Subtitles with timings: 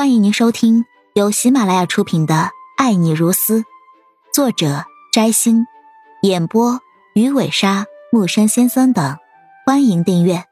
[0.00, 2.34] 欢迎您收听由喜马拉雅出品的
[2.78, 3.58] 《爱你如斯》，
[4.32, 5.66] 作者摘星，
[6.22, 6.80] 演播
[7.14, 9.18] 鱼尾鲨、木山先生等。
[9.66, 10.46] 欢迎订阅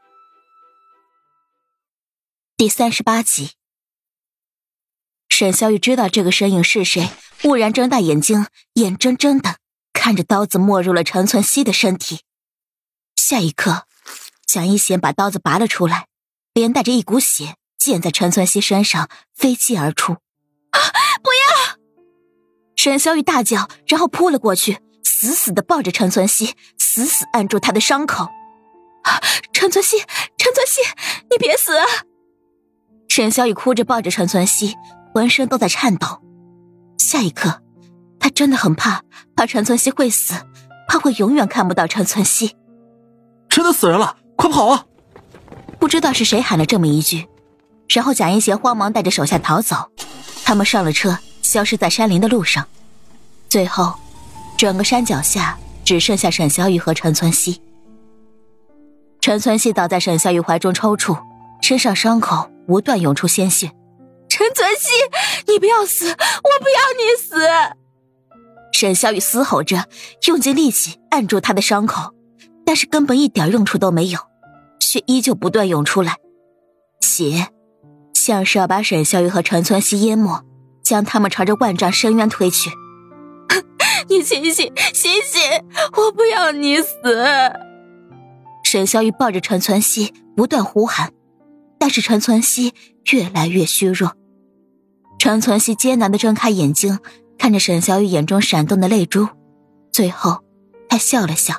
[2.58, 3.52] 第三十八集。
[5.30, 7.08] 沈小雨知道这个身影是谁，
[7.44, 9.56] 蓦然睁大眼睛，眼睁睁的
[9.94, 12.20] 看着刀子没入了陈存希的身体。
[13.16, 13.86] 下一刻，
[14.46, 16.08] 蒋一贤把刀子拔了出来，
[16.52, 17.56] 连带着一股血。
[17.78, 20.12] 溅在陈存希身上，飞击而出。
[20.12, 20.78] 啊！
[21.22, 21.78] 不要！
[22.76, 28.28] 沈小雨大叫，然后扑了过去，死死的抱着陈存希，死死按住他的伤口。
[29.52, 29.98] 陈存希，
[30.36, 30.80] 陈存希，
[31.30, 31.76] 你别死！
[31.76, 31.86] 啊！
[33.08, 34.76] 沈小雨哭着抱着陈存希，
[35.14, 36.22] 浑身都在颤抖。
[36.98, 37.62] 下一刻，
[38.20, 39.02] 他真的很怕，
[39.34, 40.34] 怕陈存希会死，
[40.86, 42.56] 怕会永远看不到陈存希。
[43.48, 44.84] 真的死人了，快跑啊！
[45.80, 47.26] 不知道是谁喊了这么一句。
[47.88, 49.90] 然后贾一贤慌忙带着手下逃走，
[50.44, 52.66] 他们上了车，消失在山林的路上。
[53.48, 53.94] 最后，
[54.56, 57.60] 整个山脚下只剩下沈小雨和陈存希。
[59.20, 61.18] 陈存希倒在沈小雨怀中抽搐，
[61.60, 63.72] 身上伤口不断涌出鲜血。
[64.28, 64.90] 陈存希，
[65.50, 66.14] 你不要死，我
[66.60, 67.36] 不要你死！
[68.72, 69.88] 沈小雨嘶吼着，
[70.26, 72.14] 用尽力气按住他的伤口，
[72.64, 74.20] 但是根本一点用处都没有，
[74.78, 76.16] 血依旧不断涌出来，
[77.00, 77.48] 血。
[78.28, 80.44] 像是要把沈小雨和陈存希淹没，
[80.82, 82.70] 将他们朝着万丈深渊推去。
[84.10, 85.40] 你醒醒，醒醒！
[85.96, 86.92] 我不要你死！
[88.62, 91.10] 沈小雨抱着陈存希，不断呼喊，
[91.78, 92.74] 但是陈存希
[93.12, 94.12] 越来越虚弱。
[95.18, 96.98] 陈存希艰难的睁开眼睛，
[97.38, 99.26] 看着沈小雨眼中闪动的泪珠，
[99.90, 100.44] 最后，
[100.90, 101.54] 他笑了笑：“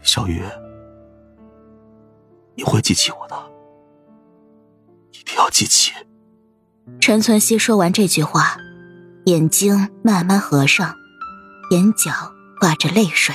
[0.00, 0.40] 小雨，
[2.54, 3.36] 你会记起我的。”
[5.36, 5.92] 不要记起。
[6.98, 8.56] 陈存希说完这句话，
[9.26, 10.94] 眼睛慢慢合上，
[11.70, 12.10] 眼角
[12.58, 13.34] 挂着泪水。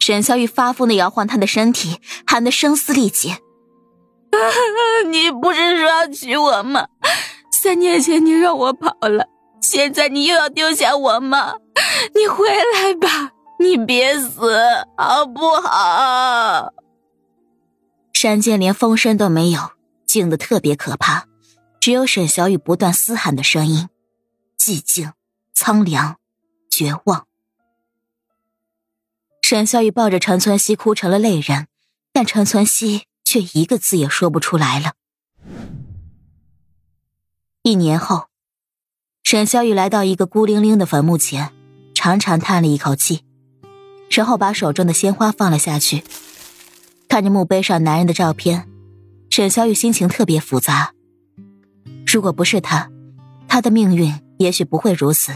[0.00, 3.38] 沈小雨发疯的摇晃他的身体，喊得声嘶力竭
[5.06, 6.88] ：“你不是说要娶我吗？
[7.52, 9.28] 三年前你让我跑了，
[9.62, 11.54] 现在你又要丢下我吗？
[12.16, 13.30] 你回来吧，
[13.60, 14.52] 你别死，
[14.96, 16.72] 好不好？”
[18.12, 19.75] 山间连风声都没有。
[20.16, 21.26] 静的特别可怕，
[21.78, 23.90] 只有沈小雨不断嘶喊的声音，
[24.58, 25.12] 寂静、
[25.52, 26.16] 苍凉、
[26.70, 27.26] 绝望。
[29.42, 31.66] 沈小雨抱着陈存希哭成了泪人，
[32.14, 34.94] 但陈存希却一个字也说不出来了。
[37.60, 38.28] 一年后，
[39.22, 41.52] 沈小雨来到一个孤零零的坟墓前，
[41.94, 43.22] 长长叹了一口气，
[44.08, 46.02] 然后把手中的鲜花放了下去，
[47.06, 48.66] 看着墓碑上男人的照片。
[49.36, 50.94] 沈小雨心情特别复杂。
[52.06, 52.90] 如果不是他，
[53.46, 55.30] 他的命运也许不会如此。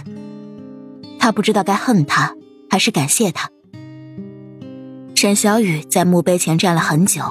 [1.18, 2.34] 他不知道该恨他
[2.70, 3.50] 还是感谢他。
[5.14, 7.22] 沈小雨在墓碑前站了很久，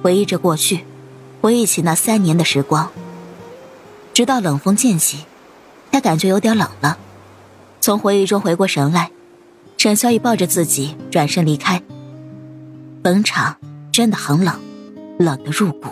[0.00, 0.84] 回忆着过去，
[1.40, 2.88] 回忆起那三年的时光。
[4.14, 5.24] 直到冷风渐起，
[5.90, 6.98] 他感觉有点冷了，
[7.80, 9.10] 从回忆中回过神来，
[9.76, 11.82] 沈小雨抱着自己转身离开。
[13.02, 13.56] 坟场
[13.90, 14.65] 真的很冷。
[15.18, 15.88] 冷得入骨，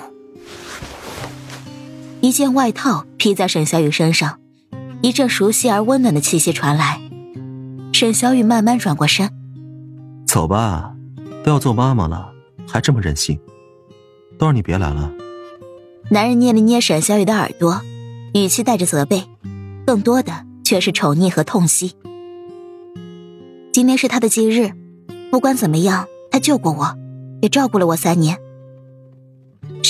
[2.20, 4.38] 一件外套披在沈小雨身上，
[5.00, 7.00] 一阵熟悉而温暖的气息传来。
[7.92, 9.30] 沈小雨慢慢转过身，
[10.26, 10.94] 走吧，
[11.42, 12.32] 都要做妈妈了，
[12.68, 13.38] 还这么任性，
[14.36, 15.10] 都让你别来了。
[16.10, 17.80] 男人捏了捏沈小雨的耳朵，
[18.34, 19.24] 语气带着责备，
[19.86, 21.94] 更多的却是宠溺和痛惜。
[23.72, 24.72] 今天是他的忌日，
[25.30, 26.94] 不管怎么样，他救过我，
[27.40, 28.38] 也照顾了我三年。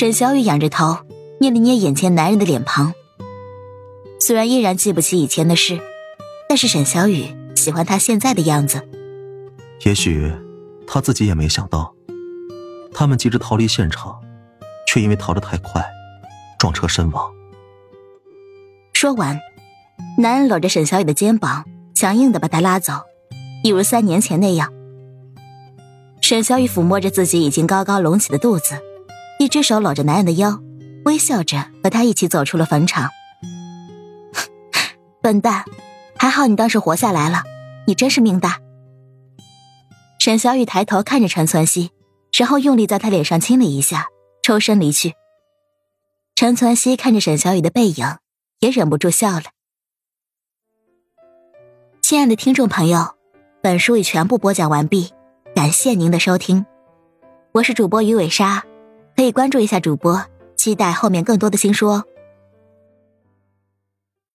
[0.04, 0.98] 沈小雨仰着头，
[1.40, 2.92] 捏了捏眼前男人的脸庞。
[4.20, 5.80] 虽然依然记不起以前的事，
[6.46, 8.86] 但是沈小雨喜欢他现在的样子。
[9.86, 10.30] 也许
[10.86, 11.94] 他自己也没想到，
[12.92, 14.20] 他们急着逃离现场，
[14.86, 15.82] 却因为逃得太快，
[16.58, 17.32] 撞车身亡。
[18.92, 19.40] 说完，
[20.18, 21.64] 男人搂着沈小雨的肩膀，
[21.94, 22.92] 强硬的把她拉走，
[23.62, 24.70] 一如三年前那样。
[26.20, 28.74] 沈小雨抚摸着自己已经高高隆起的肚子。
[29.44, 30.58] 一只手搂着男人的腰，
[31.04, 33.10] 微笑着和他一起走出了坟场。
[35.20, 35.66] 笨蛋，
[36.16, 37.42] 还好你当时活下来了，
[37.86, 38.58] 你真是命大。
[40.18, 41.90] 沈小雨抬头看着陈存希，
[42.32, 44.06] 然后用力在他脸上亲了一下，
[44.42, 45.12] 抽身离去。
[46.34, 48.16] 陈存希看着沈小雨的背影，
[48.60, 49.44] 也忍不住笑了。
[52.00, 53.14] 亲爱的听众朋友，
[53.62, 55.12] 本书已全部播讲完毕，
[55.54, 56.64] 感谢您的收听，
[57.52, 58.64] 我是主播鱼尾鲨。
[59.16, 60.20] 可以关注一下主播，
[60.56, 62.04] 期待后面更多的新书哦。